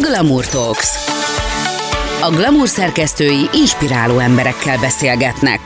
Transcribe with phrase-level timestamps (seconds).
[0.00, 0.96] Glamour Talks.
[2.22, 5.60] A Glamour szerkesztői inspiráló emberekkel beszélgetnek.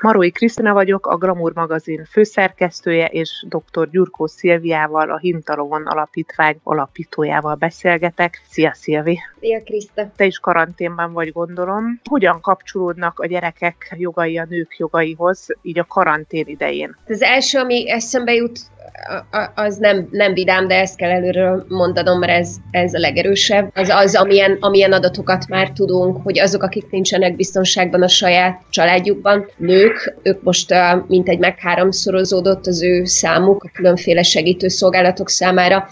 [0.00, 3.90] Marói Krisztina vagyok, a Glamour magazin főszerkesztője, és dr.
[3.90, 8.42] Gyurkó Szilviával, a Hintalovon Alapítvány alapítójával beszélgetek.
[8.48, 9.18] Szia, Szilvi!
[9.40, 10.10] Szia, Kriszta!
[10.16, 12.00] Te is karanténban vagy, gondolom.
[12.10, 16.96] Hogyan kapcsolódnak a gyerekek jogai a nők jogaihoz, így a karantén idején?
[17.08, 18.58] Az első, ami eszembe jut,
[19.54, 23.70] az nem, nem vidám, de ezt kell előről mondanom, mert ez, ez a legerősebb.
[23.74, 29.46] Az az, amilyen, amilyen adatokat már tudunk, hogy azok, akik nincsenek biztonságban a saját családjukban,
[29.56, 30.74] nők, ők most
[31.06, 35.88] mintegy meg háromszorozódott az ő számuk a különféle segítőszolgálatok számára,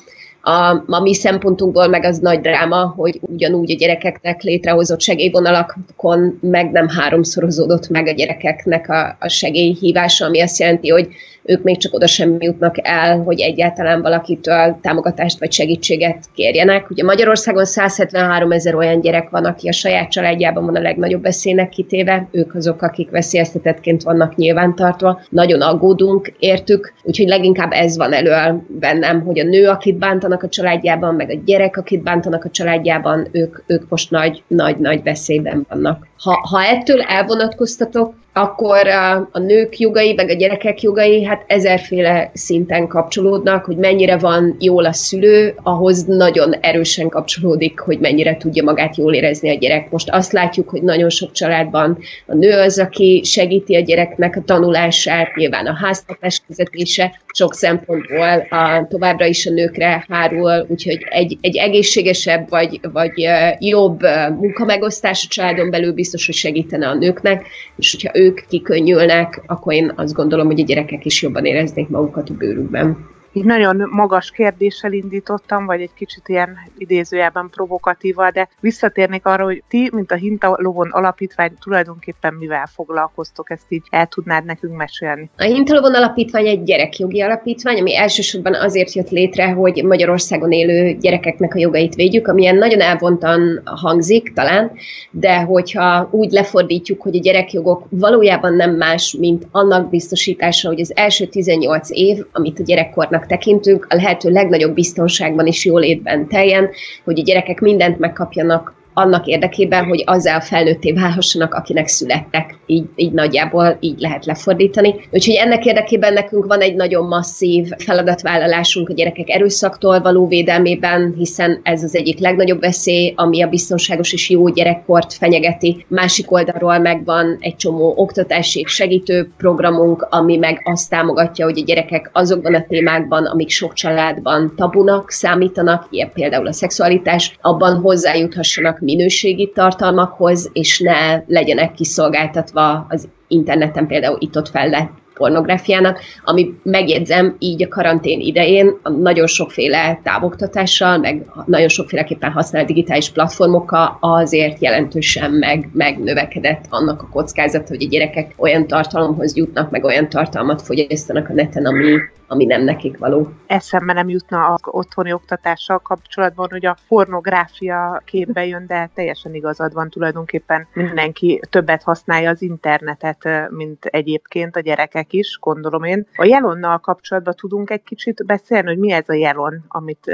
[0.46, 6.70] a, a mi szempontunkból meg az nagy dráma, hogy ugyanúgy a gyerekeknek létrehozott segélyvonalakon meg
[6.70, 11.08] nem háromszorozódott meg a gyerekeknek a, a segélyhívása, ami azt jelenti, hogy
[11.44, 16.90] ők még csak oda sem jutnak el, hogy egyáltalán valakitől támogatást vagy segítséget kérjenek.
[16.90, 21.69] Ugye Magyarországon 173 ezer olyan gyerek van, aki a saját családjában van a legnagyobb veszélynek
[21.69, 25.20] kitéve, ők azok, akik veszélyeztetettként vannak nyilvántartva.
[25.28, 30.48] Nagyon aggódunk értük, úgyhogy leginkább ez van elő bennem, hogy a nő, akit bántanak a
[30.48, 35.66] családjában, meg a gyerek, akit bántanak a családjában, ők, ők most nagy, nagy, nagy veszélyben
[35.69, 36.06] vannak.
[36.25, 42.31] Ha, ha ettől elvonatkoztatok, akkor a, a nők jogai, meg a gyerekek jogai, hát ezerféle
[42.33, 48.64] szinten kapcsolódnak, hogy mennyire van jól a szülő, ahhoz nagyon erősen kapcsolódik, hogy mennyire tudja
[48.64, 49.91] magát jól érezni a gyerek.
[49.91, 54.42] Most azt látjuk, hogy nagyon sok családban a nő az, aki segíti a gyereknek a
[54.44, 61.38] tanulását, nyilván a háztartás vezetése sok szempontból a, továbbra is a nőkre hárul, úgyhogy egy,
[61.41, 63.28] egy egészségesebb vagy, vagy
[63.59, 64.00] jobb
[64.41, 69.92] munkamegosztás a családon belül biztos, hogy segítene a nőknek, és hogyha ők kikönnyülnek, akkor én
[69.96, 74.92] azt gondolom, hogy a gyerekek is jobban éreznék magukat a bőrükben így nagyon magas kérdéssel
[74.92, 80.56] indítottam, vagy egy kicsit ilyen idézőjelben provokatíval, de visszatérnék arra, hogy ti, mint a Hinta
[80.60, 85.31] Lovon Alapítvány tulajdonképpen mivel foglalkoztok, ezt így el tudnád nekünk mesélni?
[85.36, 90.97] A Hinta Lovon Alapítvány egy gyerekjogi alapítvány, ami elsősorban azért jött létre, hogy Magyarországon élő
[91.00, 94.72] gyerekeknek a jogait védjük, amilyen nagyon elvontan hangzik talán,
[95.10, 100.97] de hogyha úgy lefordítjuk, hogy a gyerekjogok valójában nem más, mint annak biztosítása, hogy az
[100.97, 106.70] első 18 év, amit a gyerekkornak tekintünk, a lehető legnagyobb biztonságban és jólétben teljen,
[107.04, 112.59] hogy a gyerekek mindent megkapjanak annak érdekében, hogy azzal felnőtté válhassanak, akinek születtek.
[112.66, 114.94] Így, így nagyjából így lehet lefordítani.
[115.10, 121.60] Úgyhogy ennek érdekében nekünk van egy nagyon masszív feladatvállalásunk a gyerekek erőszaktól való védelmében, hiszen
[121.62, 125.84] ez az egyik legnagyobb veszély, ami a biztonságos és jó gyerekkort fenyegeti.
[125.88, 132.10] Másik oldalról megvan egy csomó oktatási segítő programunk, ami meg azt támogatja, hogy a gyerekek
[132.12, 139.50] azokban a témákban, amik sok családban tabunak számítanak, ilyen például a szexualitás, abban hozzájuthassanak minőségi
[139.55, 144.69] tartalmakhoz, és ne legyenek kiszolgáltatva az interneten például itt-ott fel
[145.14, 153.10] pornográfiának, ami megjegyzem így a karantén idején nagyon sokféle távoktatással, meg nagyon sokféleképpen használt digitális
[153.10, 159.84] platformokkal azért jelentősen meg, megnövekedett annak a kockázata, hogy a gyerekek olyan tartalomhoz jutnak, meg
[159.84, 163.32] olyan tartalmat fogyasztanak a neten, ami, ami nem nekik való.
[163.47, 169.72] Eszembe nem jutna az otthoni oktatással kapcsolatban, hogy a pornográfia képbe jön, de teljesen igazad
[169.72, 170.66] van tulajdonképpen.
[170.72, 176.06] Mindenki többet használja az internetet, mint egyébként a gyerekek is, gondolom én.
[176.16, 180.10] A jelonnal kapcsolatban tudunk egy kicsit beszélni, hogy mi ez a jelon, amit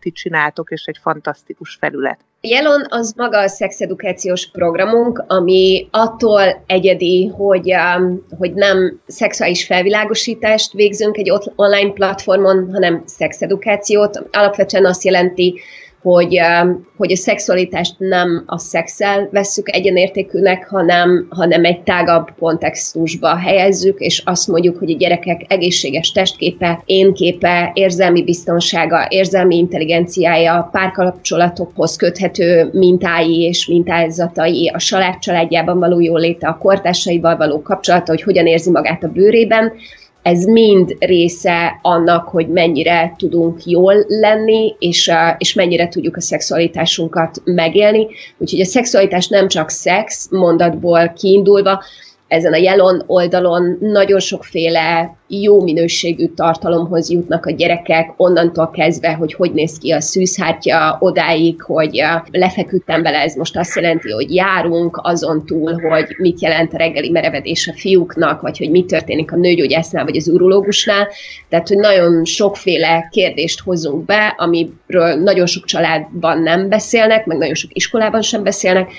[0.00, 2.18] ti csináltok, és egy fantasztikus felület.
[2.42, 10.72] Jelon az maga a szexedukációs programunk, ami attól egyedi, hogy, um, hogy nem szexuális felvilágosítást
[10.72, 14.22] végzünk egy online platformon, hanem szexedukációt.
[14.32, 15.60] Alapvetően azt jelenti,
[16.02, 16.40] hogy,
[16.96, 24.22] hogy a szexualitást nem a szexel vesszük egyenértékűnek, hanem, hanem egy tágabb kontextusba helyezzük, és
[24.24, 33.42] azt mondjuk, hogy a gyerekek egészséges testképe, énképe, érzelmi biztonsága, érzelmi intelligenciája, párkapcsolatokhoz köthető mintái
[33.42, 39.04] és mintázatai, a család családjában való jóléte, a kortársaival való kapcsolata, hogy hogyan érzi magát
[39.04, 39.72] a bőrében,
[40.22, 47.42] ez mind része annak, hogy mennyire tudunk jól lenni, és, és mennyire tudjuk a szexualitásunkat
[47.44, 48.06] megélni.
[48.38, 51.82] Úgyhogy a szexualitás nem csak szex mondatból kiindulva,
[52.30, 59.34] ezen a jelon oldalon nagyon sokféle jó minőségű tartalomhoz jutnak a gyerekek, onnantól kezdve, hogy
[59.34, 65.00] hogy néz ki a szűzhártya, odáig, hogy lefeküdtem bele, ez most azt jelenti, hogy járunk
[65.02, 69.36] azon túl, hogy mit jelent a reggeli merevedés a fiúknak, vagy hogy mi történik a
[69.36, 71.08] nőgyógyásznál, vagy az urológusnál.
[71.48, 77.54] Tehát, hogy nagyon sokféle kérdést hozunk be, amiről nagyon sok családban nem beszélnek, meg nagyon
[77.54, 78.92] sok iskolában sem beszélnek,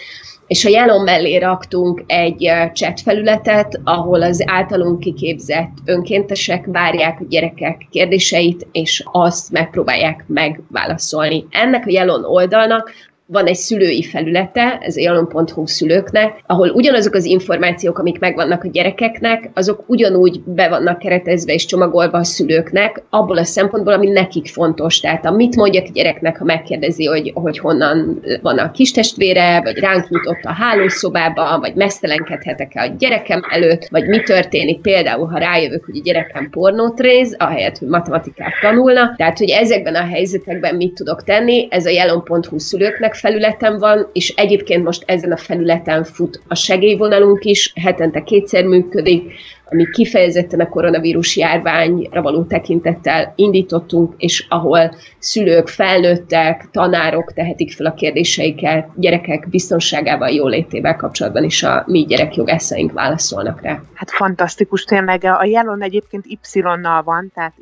[0.52, 7.26] és a jelon mellé raktunk egy chat felületet, ahol az általunk kiképzett önkéntesek várják a
[7.30, 11.46] gyerekek kérdéseit, és azt megpróbálják megválaszolni.
[11.50, 12.92] Ennek a jelon oldalnak
[13.32, 18.68] van egy szülői felülete, ez a jalon.hu szülőknek, ahol ugyanazok az információk, amik megvannak a
[18.68, 24.48] gyerekeknek, azok ugyanúgy be vannak keretezve és csomagolva a szülőknek, abból a szempontból, ami nekik
[24.48, 25.00] fontos.
[25.00, 29.78] Tehát amit mondjak a gyereknek, ha megkérdezi, hogy, hogy honnan van a kis testvére, vagy
[29.78, 35.86] ránk nyitott a hálószobába, vagy mesztelenkedhetek-e a gyerekem előtt, vagy mi történik például, ha rájövök,
[35.86, 39.14] hogy a gyerekem pornót réz, ahelyett, hogy matematikát tanulna.
[39.18, 44.30] Tehát, hogy ezekben a helyzetekben mit tudok tenni, ez a jelon.hu szülőknek felületen van, és
[44.30, 49.34] egyébként most ezen a felületen fut a segélyvonalunk is, hetente kétszer működik,
[49.72, 57.86] ami kifejezetten a koronavírus járványra való tekintettel indítottunk, és ahol szülők, felnőttek, tanárok tehetik fel
[57.86, 63.82] a kérdéseiket, gyerekek biztonságával, jólétével kapcsolatban is a mi gyerekjogászaink válaszolnak rá.
[63.94, 65.24] Hát fantasztikus tényleg.
[65.24, 67.54] A jelon egyébként Y-nal van, tehát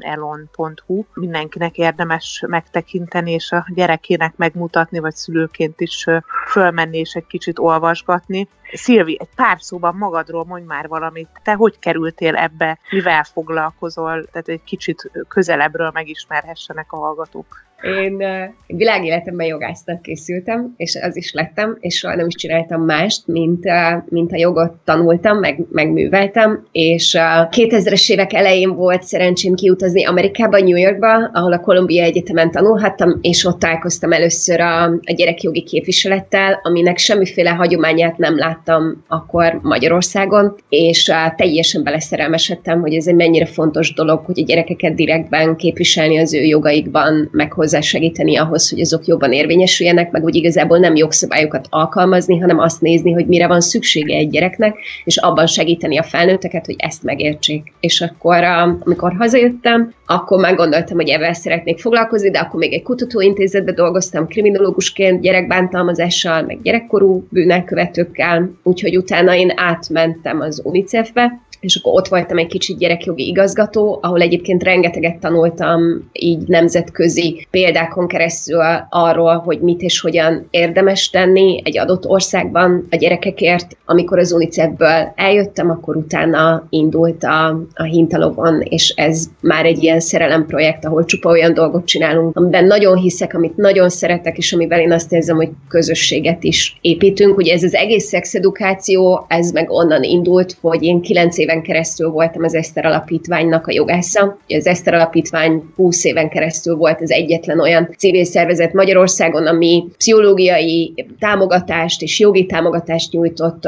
[0.00, 1.04] yelon.hu.
[1.14, 6.04] Mindenkinek érdemes megtekinteni, és a gyerekének megmutatni, vagy szülőként is
[6.46, 8.48] fölmenni és egy kicsit olvasgatni.
[8.72, 11.28] Szilvi, egy pár szóban magadról mondj már valamit.
[11.42, 17.64] Te hogy kerültél ebbe, mivel foglalkozol, tehát egy kicsit közelebbről megismerhessenek a hallgatók.
[17.82, 18.22] Én
[18.66, 23.64] világéletemben jogásznak készültem, és az is lettem, és soha nem is csináltam mást, mint,
[24.08, 30.76] mint a jogot tanultam, meg, megműveltem, és 2000-es évek elején volt szerencsém kiutazni Amerikába, New
[30.76, 36.98] Yorkba, ahol a Columbia Egyetemen tanulhattam, és ott találkoztam először a, a gyerekjogi képviselettel, aminek
[36.98, 44.24] semmiféle hagyományát nem láttam akkor Magyarországon, és teljesen beleszerelmesedtem, hogy ez egy mennyire fontos dolog,
[44.24, 50.10] hogy a gyerekeket direktben képviselni az ő jogaikban, meg hozzásegíteni ahhoz, hogy azok jobban érvényesüljenek,
[50.10, 54.76] meg úgy igazából nem jogszabályokat alkalmazni, hanem azt nézni, hogy mire van szüksége egy gyereknek,
[55.04, 57.72] és abban segíteni a felnőtteket, hogy ezt megértsék.
[57.80, 58.44] És akkor,
[58.84, 64.26] amikor hazajöttem, akkor már gondoltam, hogy ebben szeretnék foglalkozni, de akkor még egy kutatóintézetben dolgoztam
[64.26, 72.38] kriminológusként, gyerekbántalmazással, meg gyerekkorú bűnelkövetőkkel, úgyhogy utána én átmentem az UNICEF-be, és akkor ott voltam
[72.38, 75.80] egy kicsit gyerekjogi igazgató, ahol egyébként rengeteget tanultam
[76.12, 82.96] így nemzetközi példákon keresztül arról, hogy mit és hogyan érdemes tenni egy adott országban a
[82.96, 83.76] gyerekekért.
[83.84, 90.00] Amikor az UNICEF-ből eljöttem, akkor utána indult a, a Hintalovon, és ez már egy ilyen
[90.00, 94.92] szerelemprojekt, ahol csupa olyan dolgot csinálunk, amiben nagyon hiszek, amit nagyon szeretek, és amivel én
[94.92, 97.36] azt érzem, hogy közösséget is építünk.
[97.36, 102.42] Ugye ez az egész szexedukáció, ez meg onnan indult, hogy én kilenc éven keresztül voltam
[102.42, 104.38] az Eszter Alapítványnak a jogásza.
[104.48, 111.06] Az Eszter Alapítvány 20 éven keresztül volt az egyetlen olyan civil szervezet Magyarországon, ami pszichológiai
[111.18, 113.64] támogatást és jogi támogatást nyújtott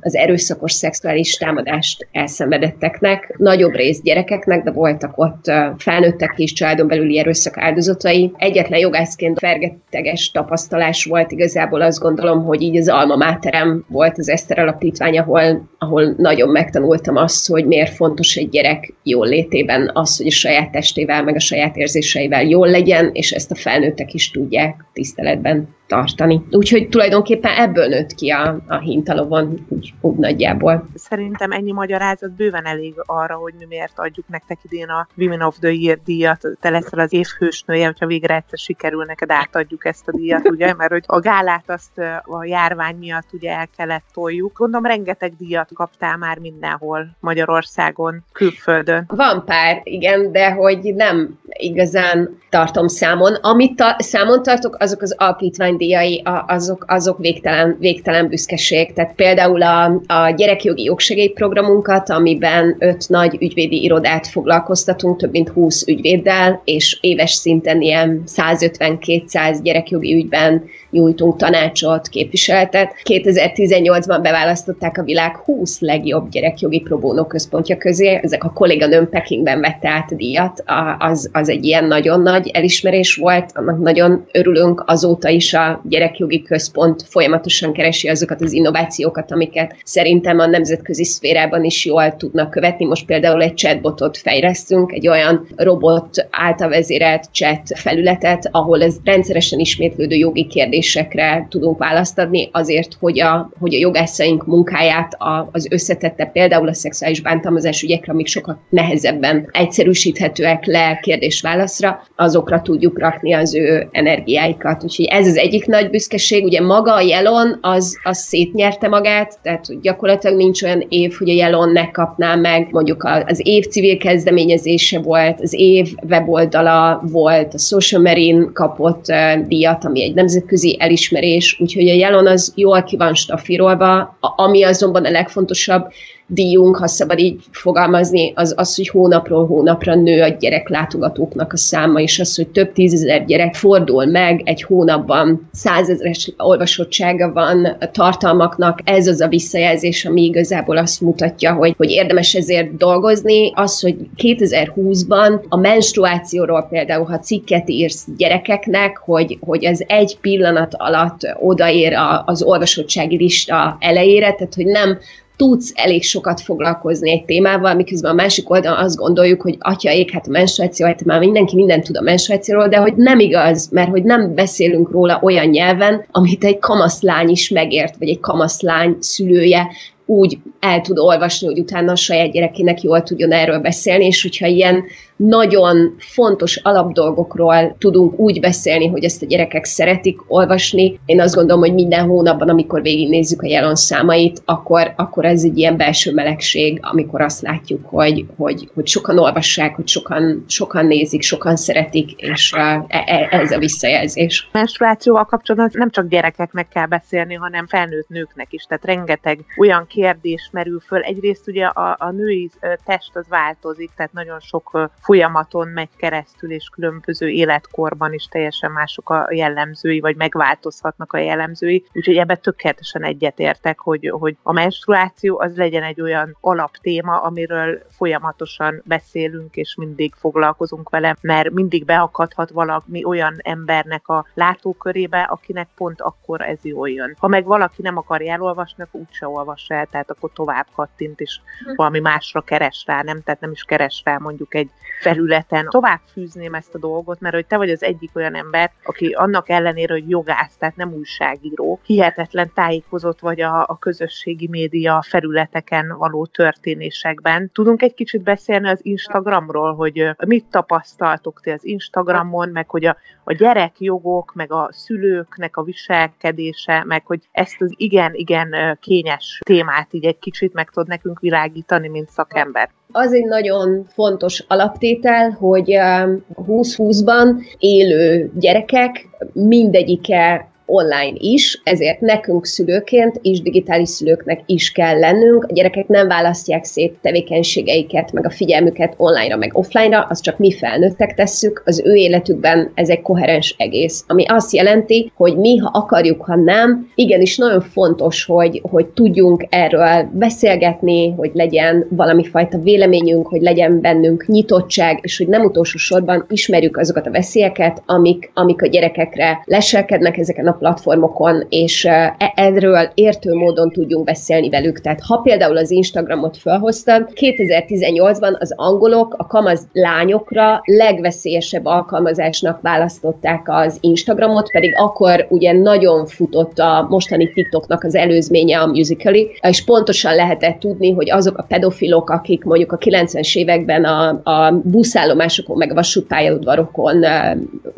[0.00, 7.18] az erőszakos szexuális támadást elszenvedetteknek, nagyobb rész gyerekeknek, de voltak ott felnőttek is családon belüli
[7.18, 8.32] erőszak áldozatai.
[8.36, 14.28] Egyetlen jogászként fergeteges tapasztalás volt igazából azt gondolom, hogy így az alma máterem volt az
[14.28, 20.16] Eszter Alapítvány, ahol, ahol nagyon megtanultam azt, hogy miért fontos egy gyerek jól létében az,
[20.16, 24.30] hogy a saját testével, meg a saját érzéseivel jól legyen, és ezt a felnőttek is
[24.30, 26.42] tudják tiszteletben tartani.
[26.50, 30.88] Úgyhogy tulajdonképpen ebből nőtt ki a, a hintalovon úgy, úgy nagyjából.
[30.94, 35.56] Szerintem ennyi magyarázat bőven elég arra, hogy mi miért adjuk nektek idén a Women of
[35.58, 36.46] the Year díjat.
[36.60, 40.74] Te leszel az évhősnője, hogyha végre egyszer sikerül neked átadjuk ezt a díjat, ugye?
[40.78, 44.58] Mert hogy a gálát azt a járvány miatt ugye el kellett toljuk.
[44.58, 49.04] Gondolom rengeteg díjat kaptál már mindenhol Magyarországon, külföldön.
[49.08, 53.34] Van pár, igen, de hogy nem igazán tartom számon.
[53.34, 58.92] Amit ta- számon tartok, azok az alapítvány díjai azok, azok végtelen, végtelen büszkeség.
[58.92, 65.86] Tehát például a, a gyerekjogi jogsegélyprogramunkat, amiben öt nagy ügyvédi irodát foglalkoztatunk, több mint 20
[65.86, 72.94] ügyvéddel, és éves szinten ilyen 150-200 gyerekjogi ügyben nyújtunk tanácsot, képviseletet.
[73.04, 78.20] 2018-ban beválasztották a világ 20 legjobb gyerekjogi próbónó központja közé.
[78.22, 80.62] Ezek a kolléganőm Pekingben vette át a díjat.
[80.98, 84.82] Az, az egy ilyen nagyon nagy elismerés volt, annak nagyon örülünk.
[84.86, 91.64] Azóta is a gyerekjogi központ folyamatosan keresi azokat az innovációkat, amiket szerintem a nemzetközi szférában
[91.64, 92.86] is jól tudnak követni.
[92.86, 99.58] Most például egy chatbotot fejlesztünk, egy olyan robot által vezérelt chat felületet, ahol ez rendszeresen
[99.58, 100.46] ismétlődő jogi
[100.80, 106.68] kérdésekre tudunk választ adni, azért, hogy a, hogy a jogászaink munkáját a, az összetette például
[106.68, 113.88] a szexuális bántalmazás ügyekre, amik sokkal nehezebben egyszerűsíthetőek le kérdés-válaszra, azokra tudjuk rakni az ő
[113.92, 114.84] energiáikat.
[114.84, 116.44] Úgyhogy ez az egyik nagy büszkeség.
[116.44, 121.34] Ugye maga a jelon az, az szétnyerte magát, tehát gyakorlatilag nincs olyan év, hogy a
[121.34, 127.58] jelon ne kapná meg, mondjuk az év civil kezdeményezése volt, az év weboldala volt, a
[127.58, 129.04] Social Marine kapott
[129.48, 135.04] díjat, ami egy nemzetközi elismerés, úgyhogy a jelon az jól ki van stafírolva, ami azonban
[135.04, 135.92] a legfontosabb,
[136.32, 142.00] díjunk, ha szabad így fogalmazni, az az, hogy hónapról hónapra nő a gyereklátogatóknak a száma,
[142.00, 148.78] és az, hogy több tízezer gyerek fordul meg egy hónapban, százezres olvasottsága van a tartalmaknak,
[148.84, 153.52] ez az a visszajelzés, ami igazából azt mutatja, hogy, hogy érdemes ezért dolgozni.
[153.54, 160.74] Az, hogy 2020-ban a menstruációról például, ha cikket írsz gyerekeknek, hogy, hogy ez egy pillanat
[160.76, 161.92] alatt odaér
[162.24, 164.98] az olvasottsági lista elejére, tehát hogy nem
[165.40, 170.10] tudsz elég sokat foglalkozni egy témával, miközben a másik oldalon azt gondoljuk, hogy atya ég,
[170.10, 173.90] hát a menstruáció, hát már mindenki mindent tud a menstruációról, de hogy nem igaz, mert
[173.90, 179.68] hogy nem beszélünk róla olyan nyelven, amit egy kamaszlány is megért, vagy egy kamaszlány szülője
[180.10, 184.46] úgy el tud olvasni, hogy utána a saját gyerekének jól tudjon erről beszélni, és hogyha
[184.46, 184.84] ilyen
[185.16, 191.00] nagyon fontos alapdolgokról tudunk úgy beszélni, hogy ezt a gyerekek szeretik olvasni.
[191.04, 195.58] Én azt gondolom, hogy minden hónapban, amikor végignézzük a jelen számait, akkor, akkor ez egy
[195.58, 201.22] ilyen belső melegség, amikor azt látjuk, hogy, hogy, hogy sokan olvassák, hogy sokan, sokan nézik,
[201.22, 204.48] sokan szeretik, és e, e, ez a visszajelzés.
[204.52, 208.64] A menstruációval kapcsolatban nem csak gyerekeknek kell beszélni, hanem felnőtt nőknek is.
[208.64, 211.00] Tehát rengeteg olyan kérdés merül föl.
[211.00, 212.50] Egyrészt ugye a, a női
[212.84, 219.10] test az változik, tehát nagyon sok folyamaton megy keresztül, és különböző életkorban is teljesen mások
[219.10, 221.84] a jellemzői, vagy megváltozhatnak a jellemzői.
[221.92, 228.82] Úgyhogy ebben tökéletesen egyetértek, hogy, hogy a menstruáció az legyen egy olyan alaptéma, amiről folyamatosan
[228.84, 236.00] beszélünk, és mindig foglalkozunk vele, mert mindig beakadhat valami olyan embernek a látókörébe, akinek pont
[236.00, 237.16] akkor ez jól jön.
[237.18, 241.40] Ha meg valaki nem akar elolvasni, akkor úgyse olvassa el, tehát akkor tovább kattint, és
[241.64, 241.74] hm.
[241.74, 243.22] valami másra keres rá, nem?
[243.22, 244.70] Tehát nem is keres rá mondjuk egy
[245.00, 249.08] felületen tovább fűzném ezt a dolgot, mert hogy te vagy az egyik olyan ember, aki
[249.12, 255.96] annak ellenére, hogy jogász, tehát nem újságíró, hihetetlen tájékozott vagy a, a közösségi média felületeken
[255.98, 257.50] való történésekben.
[257.52, 262.96] Tudunk egy kicsit beszélni az Instagramról, hogy mit tapasztaltok ti az Instagramon, meg hogy a,
[263.24, 270.04] a gyerekjogok, meg a szülőknek a viselkedése, meg hogy ezt az igen-igen kényes témát így
[270.04, 272.70] egy kicsit meg tud nekünk világítani, mint szakember.
[272.92, 282.46] Az egy nagyon fontos alaptétel, hogy 2020-ban um, élő gyerekek mindegyike online is, ezért nekünk
[282.46, 285.44] szülőként és digitális szülőknek is kell lennünk.
[285.44, 290.52] A gyerekek nem választják szét tevékenységeiket, meg a figyelmüket online-ra, meg offline-ra, azt csak mi
[290.52, 291.62] felnőttek tesszük.
[291.64, 296.36] Az ő életükben ez egy koherens egész, ami azt jelenti, hogy mi, ha akarjuk, ha
[296.36, 303.40] nem, igenis nagyon fontos, hogy, hogy tudjunk erről beszélgetni, hogy legyen valami fajta véleményünk, hogy
[303.40, 308.66] legyen bennünk nyitottság, és hogy nem utolsó sorban ismerjük azokat a veszélyeket, amik, amik a
[308.66, 314.80] gyerekekre leselkednek ezeken a platformokon, és e, erről értő módon tudjunk beszélni velük.
[314.80, 323.42] Tehát ha például az Instagramot felhoztam, 2018-ban az angolok a kamaz lányokra legveszélyesebb alkalmazásnak választották
[323.44, 329.64] az Instagramot, pedig akkor ugye nagyon futott a mostani TikToknak az előzménye a Musical.ly, és
[329.64, 335.56] pontosan lehetett tudni, hogy azok a pedofilok, akik mondjuk a 90-es években a, a buszállomásokon,
[335.56, 337.04] meg a vasútpályaudvarokon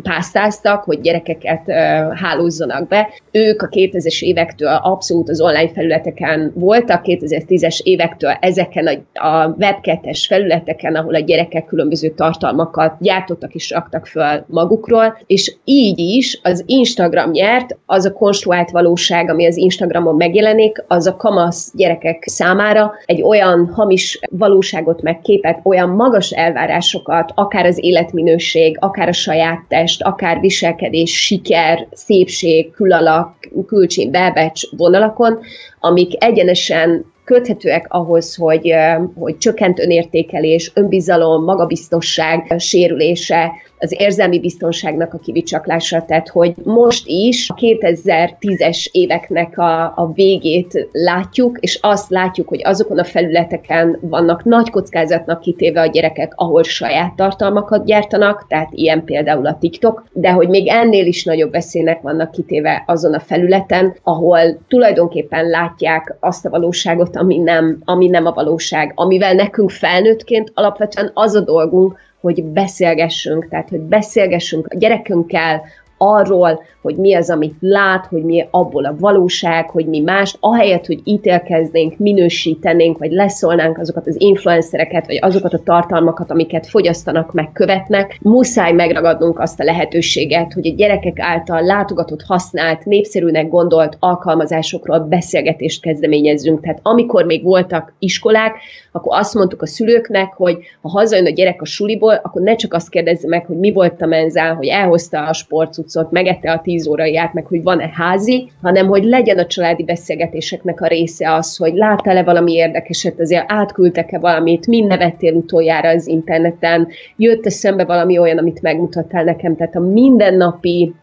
[0.03, 1.71] pásztáztak, hogy gyerekeket
[2.15, 3.11] hálózzanak mutatnak be.
[3.31, 10.27] Ők a 2000-es évektől abszolút az online felületeken voltak, 2010-es évektől ezeken a, a webkettes
[10.27, 16.63] felületeken, ahol a gyerekek különböző tartalmakat gyártottak és raktak föl magukról, és így is az
[16.67, 22.93] Instagram nyert, az a konstruált valóság, ami az Instagramon megjelenik, az a kamasz gyerekek számára
[23.07, 30.03] egy olyan hamis valóságot megképet, olyan magas elvárásokat, akár az életminőség, akár a saját test,
[30.03, 33.35] akár viselkedés, siker, szépség, középség, külalak,
[33.67, 35.39] külcsín, belbecs vonalakon,
[35.81, 38.75] amik egyenesen köthetőek ahhoz, hogy,
[39.15, 43.53] hogy csökkent önértékelés, önbizalom, magabiztosság sérülése,
[43.83, 50.89] az érzelmi biztonságnak a kivicsaklása, tehát hogy most is a 2010-es éveknek a, a végét
[50.93, 56.63] látjuk, és azt látjuk, hogy azokon a felületeken vannak nagy kockázatnak kitéve a gyerekek, ahol
[56.63, 62.01] saját tartalmakat gyártanak, tehát ilyen például a TikTok, de hogy még ennél is nagyobb veszélynek
[62.01, 68.27] vannak kitéve azon a felületen, ahol tulajdonképpen látják azt a valóságot, ami nem, ami nem
[68.27, 74.77] a valóság, amivel nekünk felnőttként alapvetően az a dolgunk, hogy beszélgessünk, tehát hogy beszélgessünk a
[74.77, 75.63] gyerekünkkel
[76.05, 80.87] arról, hogy mi az, amit lát, hogy mi abból a valóság, hogy mi mást, ahelyett,
[80.87, 87.53] hogy ítélkeznénk, minősítenénk, vagy leszólnánk azokat az influencereket, vagy azokat a tartalmakat, amiket fogyasztanak, meg
[87.53, 94.99] követnek, muszáj megragadnunk azt a lehetőséget, hogy a gyerekek által látogatott, használt, népszerűnek gondolt alkalmazásokról
[94.99, 96.61] beszélgetést kezdeményezzünk.
[96.61, 98.55] Tehát amikor még voltak iskolák,
[98.93, 102.75] akkor azt mondtuk a szülőknek, hogy ha hazajön a gyerek a suliból, akkor ne csak
[102.75, 106.87] azt kérdezze meg, hogy mi volt a menzán, hogy elhozta a sportcuccot, megette a tíz
[106.87, 111.75] óraiát, meg hogy van-e házi, hanem hogy legyen a családi beszélgetéseknek a része az, hogy
[111.75, 118.39] láttál-e valami érdekeset, azért átküldtek-e valamit, mind nevettél utoljára az interneten, jött-e szembe valami olyan,
[118.39, 120.95] amit megmutattál nekem, tehát a mindennapi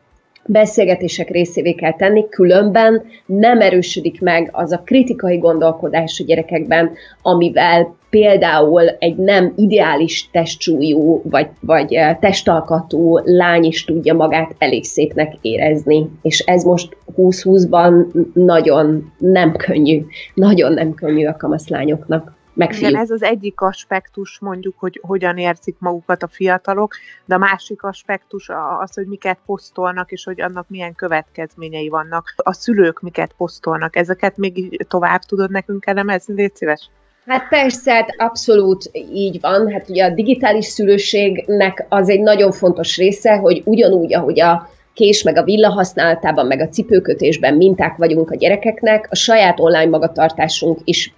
[0.46, 6.92] beszélgetések részévé kell tenni, különben nem erősödik meg az a kritikai gondolkodás a gyerekekben,
[7.22, 14.84] amivel például egy nem ideális testsúlyú vagy, vagy eh, testalkatú lány is tudja magát elég
[14.84, 16.10] szépnek érezni.
[16.22, 23.10] És ez most 20-20-ban nagyon nem könnyű, nagyon nem könnyű a kamaszlányoknak meg Igen, ez
[23.10, 28.50] az egyik aspektus mondjuk, hogy hogyan érzik magukat a fiatalok, de a másik aspektus
[28.80, 32.34] az, hogy miket posztolnak, és hogy annak milyen következményei vannak.
[32.36, 36.90] A szülők miket posztolnak, ezeket még tovább tudod nekünk elemezni, légy szíves?
[37.26, 39.72] Hát persze, hát abszolút így van.
[39.72, 44.70] Hát ugye a digitális szülőségnek az egy nagyon fontos része, hogy ugyanúgy, ahogy a
[45.00, 49.86] kés, meg a villa használatában, meg a cipőkötésben minták vagyunk a gyerekeknek, a saját online
[49.86, 51.14] magatartásunk is,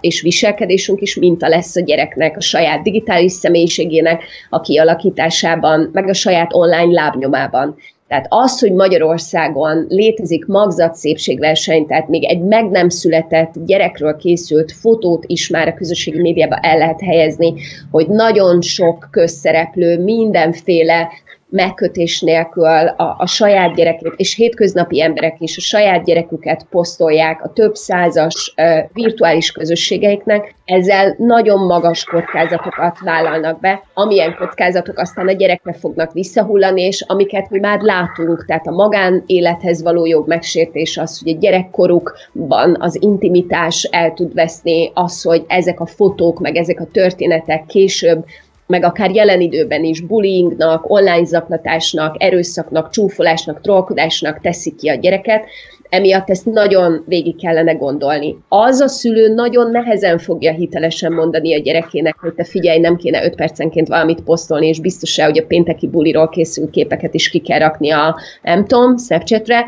[0.00, 6.14] és viselkedésünk is minta lesz a gyereknek, a saját digitális személyiségének a kialakításában, meg a
[6.14, 7.76] saját online lábnyomában.
[8.08, 14.72] Tehát az, hogy Magyarországon létezik magzat szépségverseny, tehát még egy meg nem született gyerekről készült
[14.72, 17.54] fotót is már a közösségi médiába el lehet helyezni,
[17.90, 21.08] hogy nagyon sok közszereplő mindenféle
[21.50, 27.52] megkötés nélkül a, a saját gyerekét, és hétköznapi emberek is a saját gyereküket posztolják a
[27.52, 35.32] több százas uh, virtuális közösségeiknek, ezzel nagyon magas kockázatokat vállalnak be, amilyen kockázatok aztán a
[35.32, 41.20] gyerekre fognak visszahullani, és amiket mi már látunk, tehát a magánélethez való jog megsértés az,
[41.22, 46.80] hogy a gyerekkorukban az intimitás el tud veszni, az, hogy ezek a fotók, meg ezek
[46.80, 48.24] a történetek később
[48.68, 55.44] meg akár jelen időben is bullyingnak, online zaklatásnak, erőszaknak, csúfolásnak, trollkodásnak teszik ki a gyereket,
[55.88, 58.36] emiatt ezt nagyon végig kellene gondolni.
[58.48, 63.24] Az a szülő nagyon nehezen fogja hitelesen mondani a gyerekének, hogy te figyelj, nem kéne
[63.24, 67.58] 5 percenként valamit posztolni, és biztos hogy a pénteki buliról készült képeket is ki kell
[67.58, 69.66] rakni a, nem tudom, Snapchatre,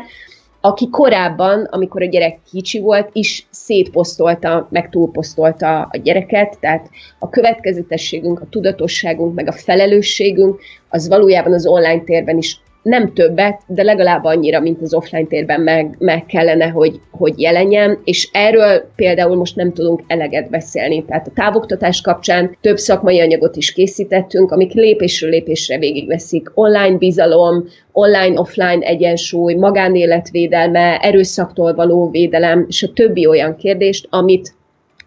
[0.61, 7.29] aki korábban, amikor a gyerek kicsi volt, is szétposztolta, meg túlposztolta a gyereket, tehát a
[7.29, 13.83] következetességünk, a tudatosságunk, meg a felelősségünk, az valójában az online térben is nem többet, de
[13.83, 19.35] legalább annyira, mint az offline térben meg, meg kellene, hogy, hogy jelenjen, és erről például
[19.35, 21.05] most nem tudunk eleget beszélni.
[21.05, 26.51] Tehát a távoktatás kapcsán több szakmai anyagot is készítettünk, amik lépésről lépésre végigveszik.
[26.53, 34.53] Online bizalom, online-offline egyensúly, magánéletvédelme, erőszaktól való védelem, és a többi olyan kérdést, amit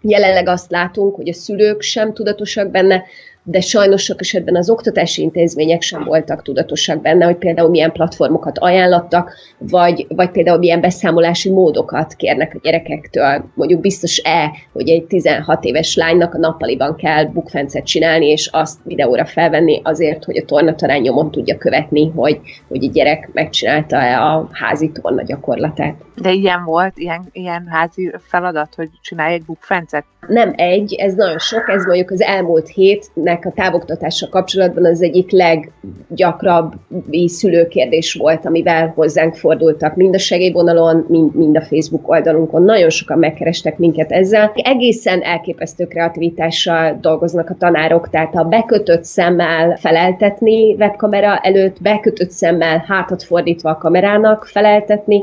[0.00, 3.04] jelenleg azt látunk, hogy a szülők sem tudatosak benne,
[3.46, 8.59] de sajnos sok esetben az oktatási intézmények sem voltak tudatosak benne, hogy például milyen platformokat
[8.59, 13.44] ajánlottak, vagy, vagy például milyen beszámolási módokat kérnek a gyerekektől.
[13.54, 19.24] Mondjuk biztos-e, hogy egy 16 éves lánynak a nappaliban kell bukfencet csinálni, és azt videóra
[19.24, 24.90] felvenni azért, hogy a tornatarány nyomon tudja követni, hogy, hogy a gyerek megcsinálta-e a házi
[24.92, 25.94] torna gyakorlatát.
[26.14, 30.04] De ilyen volt, ilyen, ilyen házi feladat, hogy csinálj egy bukfencet?
[30.26, 35.02] Nem egy, ez nagyon sok, ez mondjuk az elmúlt hétnek embereknek a távoktatással kapcsolatban az
[35.02, 42.62] egyik leggyakrabbi szülőkérdés volt, amivel hozzánk fordultak, mind a segélyvonalon, mind, mind a Facebook oldalunkon.
[42.62, 44.52] Nagyon sokan megkerestek minket ezzel.
[44.54, 52.84] Egészen elképesztő kreativitással dolgoznak a tanárok, tehát a bekötött szemmel feleltetni webkamera előtt, bekötött szemmel
[52.86, 55.22] hátat fordítva a kamerának feleltetni,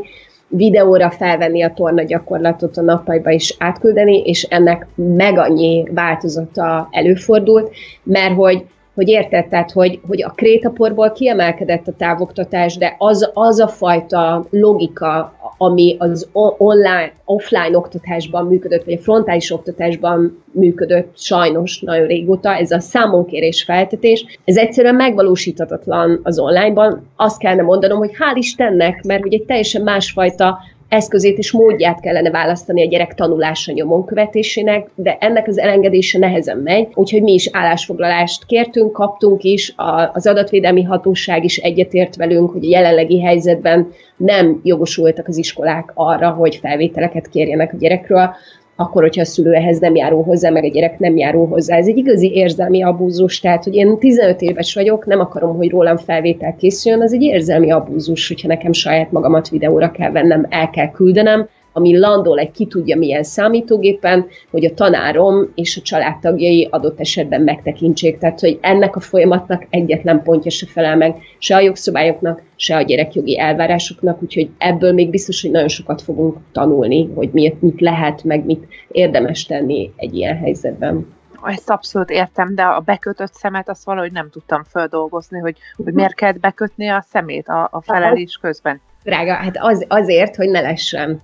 [0.51, 7.71] videóra felvenni a torna gyakorlatot a nappajba is átküldeni, és ennek meg annyi változata előfordult,
[8.03, 13.59] mert hogy hogy érted, tehát, hogy, hogy a krétaporból kiemelkedett a távoktatás, de az, az
[13.59, 21.79] a fajta logika, ami az online, offline oktatásban működött, vagy a frontális oktatásban működött sajnos
[21.79, 27.07] nagyon régóta, ez a számonkérés feltetés, ez egyszerűen megvalósíthatatlan az onlineban.
[27.15, 30.57] Azt kellene mondanom, hogy hál' Istennek, mert hogy egy teljesen másfajta
[30.91, 36.57] eszközét és módját kellene választani a gyerek tanulása nyomon követésének, de ennek az elengedése nehezen
[36.57, 39.73] megy, úgyhogy mi is állásfoglalást kértünk, kaptunk is,
[40.13, 46.29] az adatvédelmi hatóság is egyetért velünk, hogy a jelenlegi helyzetben nem jogosultak az iskolák arra,
[46.29, 48.35] hogy felvételeket kérjenek a gyerekről,
[48.75, 51.77] akkor, hogyha a szülő ehhez nem járul hozzá, meg a gyerek nem járul hozzá.
[51.77, 55.97] Ez egy igazi érzelmi abúzus, tehát, hogy én 15 éves vagyok, nem akarom, hogy rólam
[55.97, 60.91] felvétel készüljön, az egy érzelmi abúzus, hogyha nekem saját magamat videóra kell vennem, el kell
[60.91, 66.99] küldenem, ami landol egy ki tudja milyen számítógépen, hogy a tanárom és a családtagjai adott
[66.99, 68.17] esetben megtekintsék.
[68.17, 72.81] Tehát, hogy ennek a folyamatnak egyetlen pontja se felel meg se a jogszabályoknak, se a
[72.81, 78.23] gyerekjogi elvárásoknak, úgyhogy ebből még biztos, hogy nagyon sokat fogunk tanulni, hogy mit, mit lehet,
[78.23, 83.83] meg mit érdemes tenni egy ilyen helyzetben ezt abszolút értem, de a bekötött szemet azt
[83.83, 88.81] valahogy nem tudtam földolgozni, hogy, hogy miért kell bekötni a szemét a, a felelés közben.
[89.03, 91.21] Drága, hát az, azért, hogy ne lessen.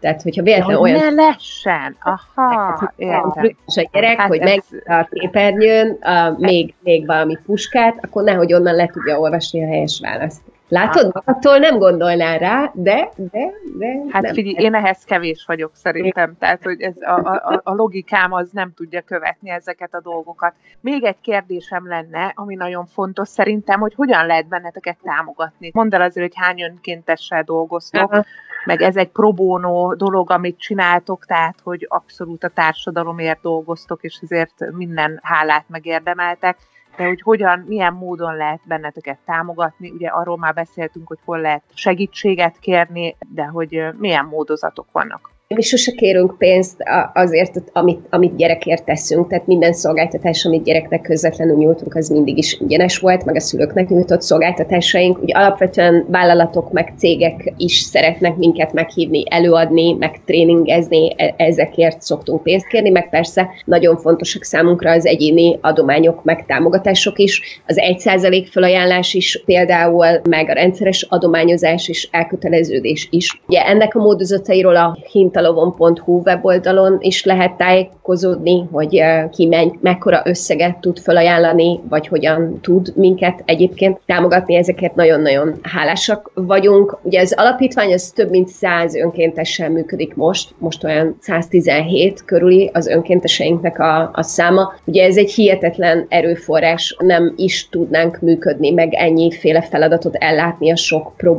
[0.00, 1.14] Tehát, hogyha véletlenül olyan...
[1.14, 1.96] ne lessen!
[2.02, 3.56] Aha, értem.
[3.66, 4.48] És a gyerek, hát hogy ez...
[4.48, 4.62] meg
[4.98, 10.00] a képernyőn a, még, még valami puskát, akkor nehogy onnan le tudja olvasni a helyes
[10.02, 10.42] választ.
[10.70, 14.34] Látod, attól nem gondolnál rá, de, de, de Hát nem.
[14.34, 18.72] figyelj, én ehhez kevés vagyok szerintem, tehát hogy ez a, a, a logikám az nem
[18.74, 20.54] tudja követni ezeket a dolgokat.
[20.80, 25.70] Még egy kérdésem lenne, ami nagyon fontos szerintem, hogy hogyan lehet benneteket támogatni.
[25.74, 28.24] Mondd el azért, hogy hány önkéntessel dolgoztok, Aha.
[28.64, 34.18] meg ez egy pro bono dolog, amit csináltok, tehát hogy abszolút a társadalomért dolgoztok, és
[34.22, 36.56] ezért minden hálát megérdemeltek
[36.96, 39.90] de hogy hogyan, milyen módon lehet benneteket támogatni.
[39.90, 45.30] Ugye arról már beszéltünk, hogy hol lehet segítséget kérni, de hogy milyen módozatok vannak.
[45.54, 46.76] Mi sose kérünk pénzt
[47.14, 52.60] azért, amit, amit gyerekért teszünk, tehát minden szolgáltatás, amit gyereknek közvetlenül nyújtunk, az mindig is
[52.60, 55.22] ingyenes volt, meg a szülőknek nyújtott szolgáltatásaink.
[55.22, 62.42] Ugye alapvetően vállalatok, meg cégek is szeretnek minket meghívni, előadni, meg tréningezni, e, ezekért szoktunk
[62.42, 67.62] pénzt kérni, meg persze nagyon fontosak számunkra az egyéni adományok, meg támogatások is.
[67.66, 73.40] Az 1% felajánlás is például, meg a rendszeres adományozás és elköteleződés is.
[73.46, 80.22] Ugye ennek a módozatairól a hinta fiatalovon.hu weboldalon is lehet tájékozódni, hogy ki menj, mekkora
[80.24, 86.98] összeget tud felajánlani, vagy hogyan tud minket egyébként támogatni, ezeket nagyon-nagyon hálásak vagyunk.
[87.02, 92.86] Ugye az alapítvány az több mint 100 önkéntessel működik most, most olyan 117 körüli az
[92.86, 94.72] önkénteseinknek a, a száma.
[94.84, 101.12] Ugye ez egy hihetetlen erőforrás, nem is tudnánk működni, meg ennyiféle feladatot ellátni a sok
[101.16, 101.38] pro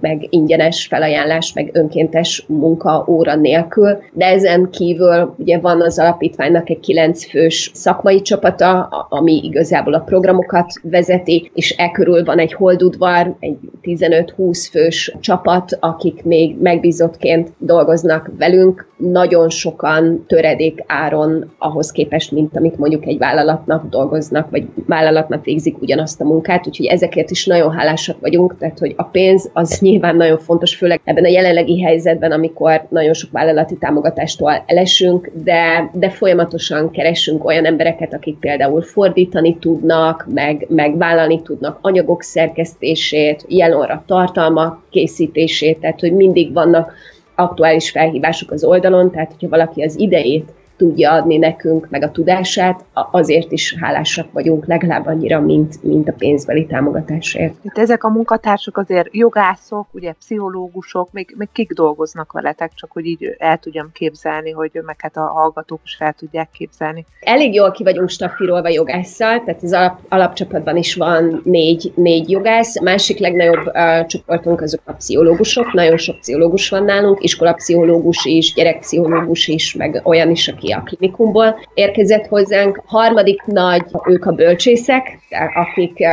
[0.00, 5.98] meg ingyenes felajánlás, meg önkéntes munka óra óra nélkül, de ezen kívül ugye van az
[5.98, 12.38] alapítványnak egy kilenc fős szakmai csapata, ami igazából a programokat vezeti, és e körül van
[12.38, 21.50] egy holdudvar, egy 15-20 fős csapat, akik még megbízottként dolgoznak velünk, nagyon sokan töredék áron
[21.58, 26.86] ahhoz képest, mint amit mondjuk egy vállalatnak dolgoznak, vagy vállalatnak végzik ugyanazt a munkát, úgyhogy
[26.86, 31.24] ezekért is nagyon hálásak vagyunk, tehát hogy a pénz az nyilván nagyon fontos, főleg ebben
[31.24, 38.14] a jelenlegi helyzetben, amikor nagyon sok vállalati támogatástól elesünk, de, de folyamatosan keresünk olyan embereket,
[38.14, 46.12] akik például fordítani tudnak, meg, meg vállalni tudnak anyagok szerkesztését, jelenra tartalmak készítését, tehát hogy
[46.12, 46.92] mindig vannak
[47.34, 52.84] aktuális felhívások az oldalon, tehát hogyha valaki az idejét tudja adni nekünk, meg a tudását,
[52.92, 57.54] azért is hálásak vagyunk legalább annyira, mint, mint a pénzbeli támogatásért.
[57.62, 63.06] Itt ezek a munkatársak azért jogászok, ugye pszichológusok, még, még kik dolgoznak veletek, csak hogy
[63.06, 67.04] így el tudjam képzelni, hogy meg hát a hallgatók is fel tudják képzelni.
[67.20, 72.80] Elég jól ki vagyunk staffirolva jogásszal, tehát az alap, alapcsapatban is van négy, négy jogász,
[72.80, 79.48] másik legnagyobb uh, csoportunk azok a pszichológusok, nagyon sok pszichológus van nálunk, iskolapszichológus is, gyerekpszichológus
[79.48, 82.82] is, meg olyan is, aki a klinikumból érkezett hozzánk.
[82.86, 85.18] Harmadik nagy, ők a bölcsészek,
[85.54, 86.06] akik,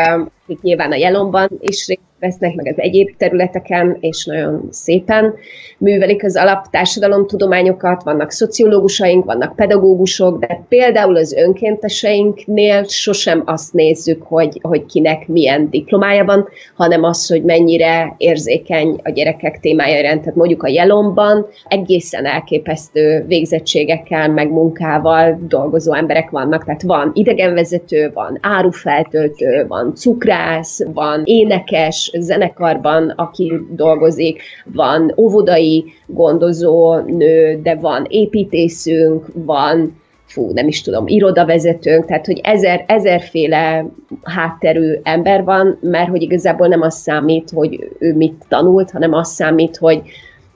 [0.44, 5.34] akik nyilván a jelomban is részt vesznek, meg az egyéb területeken, és nagyon szépen
[5.78, 14.60] művelik az alaptársadalomtudományokat, vannak szociológusaink, vannak pedagógusok, de például az önkénteseinknél sosem azt nézzük, hogy,
[14.62, 20.20] hogy kinek milyen diplomája van, hanem az, hogy mennyire érzékeny a gyerekek témája iránt.
[20.20, 26.66] Tehát mondjuk a jelomban egészen elképesztő végzettségekkel, meg munkával dolgozó emberek vannak.
[26.66, 36.96] Tehát van idegenvezető, van árufeltöltő, van cukrász, van énekes, zenekarban, aki dolgozik, van óvodai gondozó
[36.98, 43.86] nő, de van építészünk, van fú, nem is tudom, irodavezetőnk, tehát hogy ezer, ezerféle
[44.24, 49.30] hátterű ember van, mert hogy igazából nem az számít, hogy ő mit tanult, hanem az
[49.30, 50.02] számít, hogy,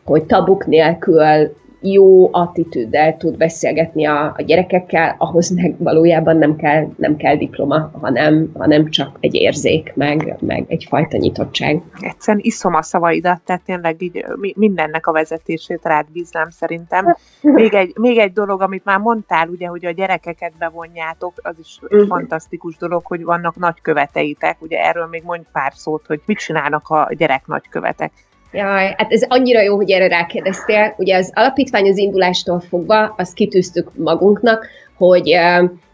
[0.03, 1.51] hogy tabuk nélkül
[1.83, 7.91] jó attitűddel tud beszélgetni a, a gyerekekkel, ahhoz meg valójában nem kell, nem kell diploma,
[8.01, 11.81] hanem, hanem csak egy érzék, meg, meg egyfajta nyitottság.
[11.99, 17.15] Egyszerűen iszom a szavaidat, tehát tényleg így mindennek a vezetését rád bíznám szerintem.
[17.41, 21.79] Még egy, még egy dolog, amit már mondtál, ugye, hogy a gyerekeket bevonjátok, az is
[21.81, 22.07] egy uh-huh.
[22.07, 27.09] fantasztikus dolog, hogy vannak nagyköveteitek, ugye erről még mondj pár szót, hogy mit csinálnak a
[27.17, 28.11] gyerek nagykövetek.
[28.53, 30.93] Jaj, hát ez annyira jó, hogy erre rákérdeztél.
[30.97, 35.35] Ugye az alapítvány az indulástól fogva, azt kitűztük magunknak, hogy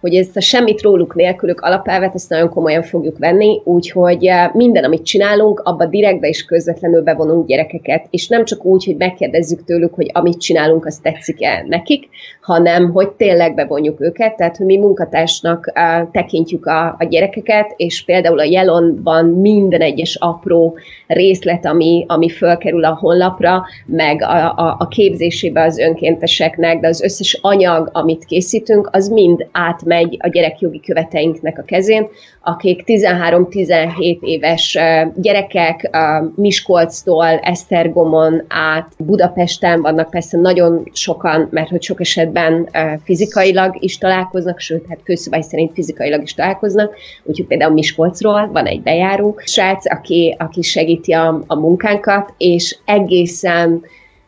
[0.01, 5.05] hogy ezt a semmit róluk nélkülük alapelvet, ezt nagyon komolyan fogjuk venni, úgyhogy minden, amit
[5.05, 10.09] csinálunk, abba direktbe és közvetlenül bevonunk gyerekeket, és nem csak úgy, hogy megkérdezzük tőlük, hogy
[10.13, 12.09] amit csinálunk, az tetszik-e nekik,
[12.41, 15.71] hanem hogy tényleg bevonjuk őket, tehát hogy mi munkatársnak
[16.11, 20.77] tekintjük a, a gyerekeket, és például a jelonban minden egyes apró
[21.13, 27.01] részlet, ami, ami fölkerül a honlapra, meg a, a, a képzésébe az önkénteseknek, de az
[27.01, 32.07] összes anyag, amit készítünk, az mind át megy a gyerekjogi követeinknek a kezén,
[32.41, 34.77] akik 13-17 éves
[35.15, 35.97] gyerekek
[36.35, 42.69] Miskolctól, Esztergomon át Budapesten vannak persze nagyon sokan, mert hogy sok esetben
[43.03, 48.81] fizikailag is találkoznak, sőt, hát főszabály szerint fizikailag is találkoznak, úgyhogy például Miskolcról van egy
[48.81, 50.61] bejáró srác, aki, aki
[50.99, 53.81] segíti a, a munkánkat, és egészen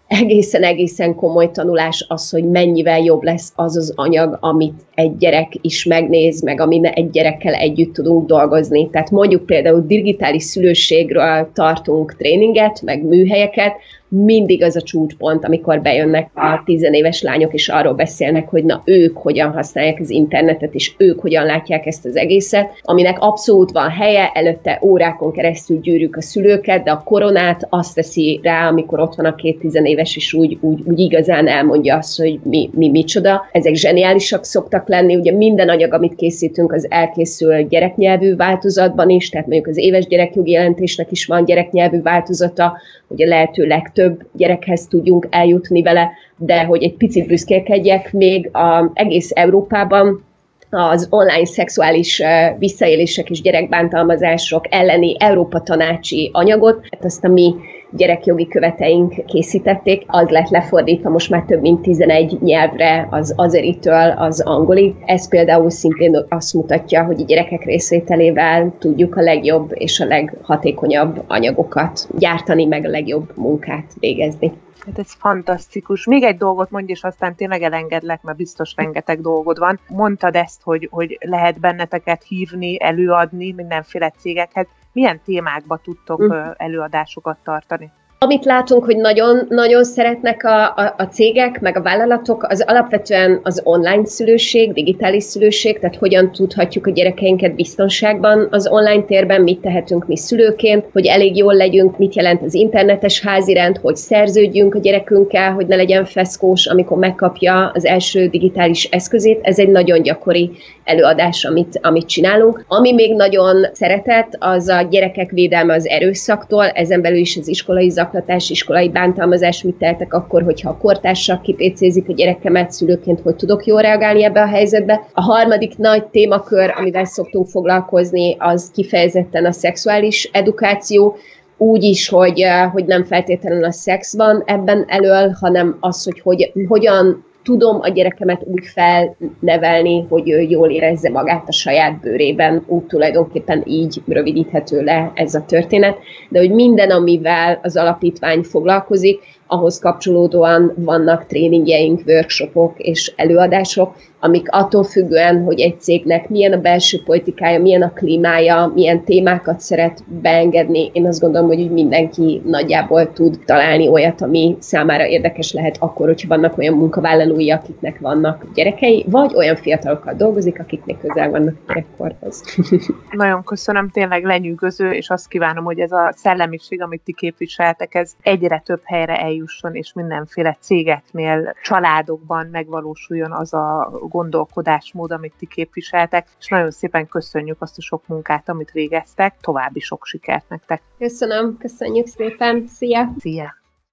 [0.08, 5.86] egészen-egészen komoly tanulás az, hogy mennyivel jobb lesz az az anyag, amit egy gyerek is
[5.86, 8.90] megnéz, meg amin egy gyerekkel együtt tudunk dolgozni.
[8.90, 13.74] Tehát mondjuk például digitális szülőségről tartunk tréninget, meg műhelyeket,
[14.12, 19.18] mindig az a csúcspont, amikor bejönnek a tizenéves lányok, és arról beszélnek, hogy na ők
[19.18, 24.32] hogyan használják az internetet, és ők hogyan látják ezt az egészet, aminek abszolút van helye,
[24.34, 29.26] előtte órákon keresztül gyűrjük a szülőket, de a koronát azt teszi rá, amikor ott van
[29.26, 33.46] a két tizenéves, és úgy, úgy, úgy igazán elmondja azt, hogy mi, mi micsoda.
[33.52, 39.48] Ezek zseniálisak szoktak lenni, ugye minden anyag, amit készítünk, az elkészül gyereknyelvű változatban is, tehát
[39.48, 44.01] mondjuk az éves gyerekjogi jelentésnek is van gyereknyelvű változata, hogy a lehető legtöbb
[44.34, 50.24] gyerekhez tudjunk eljutni vele, de hogy egy picit büszkélkedjek, még a, egész Európában
[50.70, 52.22] az online szexuális
[52.58, 57.56] visszaélések és gyerekbántalmazások elleni Európa tanácsi anyagot, hát azt a mi
[57.92, 64.42] gyerekjogi követeink készítették, az lett lefordítva most már több mint 11 nyelvre, az azeritől az
[64.42, 64.96] angolig.
[65.06, 71.24] Ez például szintén azt mutatja, hogy a gyerekek részvételével tudjuk a legjobb és a leghatékonyabb
[71.28, 74.52] anyagokat gyártani, meg a legjobb munkát végezni.
[74.86, 76.06] Hát ez fantasztikus.
[76.06, 79.80] Még egy dolgot mondj, és aztán tényleg elengedlek, mert biztos rengeteg dolgod van.
[79.88, 84.68] Mondtad ezt, hogy, hogy lehet benneteket hívni, előadni mindenféle cégekhez.
[84.92, 86.52] Milyen témákba tudtok mm.
[86.58, 87.92] előadásokat tartani?
[88.26, 93.62] Amit látunk, hogy nagyon-nagyon szeretnek a, a, a cégek, meg a vállalatok, az alapvetően az
[93.64, 100.08] online szülőség, digitális szülőség, tehát hogyan tudhatjuk a gyerekeinket biztonságban az online térben, mit tehetünk
[100.08, 105.52] mi szülőként, hogy elég jól legyünk, mit jelent az internetes házirend, hogy szerződjünk a gyerekünkkel,
[105.52, 109.40] hogy ne legyen feszkós, amikor megkapja az első digitális eszközét.
[109.42, 110.52] Ez egy nagyon gyakori
[110.84, 112.66] előadás, amit, amit csinálunk.
[112.68, 117.90] Ami még nagyon szeretett, az a gyerekek védelme az erőszaktól, ezen belül is az iskolai
[118.12, 123.66] zaklatás, iskolai bántalmazás, mit tehetek akkor, hogyha a kortársak kipécézik a gyerekemet szülőként, hogy tudok
[123.66, 125.08] jól reagálni ebbe a helyzetbe.
[125.14, 131.16] A harmadik nagy témakör, amivel szoktunk foglalkozni, az kifejezetten a szexuális edukáció,
[131.58, 136.52] úgy is, hogy, hogy nem feltétlenül a szex van ebben elől, hanem az, hogy, hogy
[136.68, 143.64] hogyan tudom a gyerekemet úgy felnevelni, hogy jól érezze magát a saját bőrében, úgy tulajdonképpen
[143.66, 145.98] így rövidíthető le ez a történet,
[146.30, 149.20] de hogy minden, amivel az alapítvány foglalkozik,
[149.52, 156.62] ahhoz kapcsolódóan vannak tréningjeink, workshopok és előadások, amik attól függően, hogy egy cégnek milyen a
[156.62, 163.14] belső politikája, milyen a klímája, milyen témákat szeret beengedni, én azt gondolom, hogy mindenki nagyjából
[163.14, 169.06] tud találni olyat, ami számára érdekes lehet akkor, hogyha vannak olyan munkavállalói, akiknek vannak gyerekei,
[169.08, 172.44] vagy olyan fiatalokkal dolgozik, akiknek közel vannak gyerekkorhoz.
[173.12, 178.14] Nagyon köszönöm, tényleg lenyűgöző, és azt kívánom, hogy ez a szellemiség, amit ti képviseltek, ez
[178.22, 186.28] egyre több helyre eljusson, és mindenféle cégeknél, családokban megvalósuljon az a gondolkodásmód, amit ti képviseltek,
[186.40, 190.82] és nagyon szépen köszönjük azt a sok munkát, amit végeztek, további sok sikert nektek.
[190.98, 193.14] Köszönöm, köszönjük szépen, szia!
[193.18, 193.61] Szia!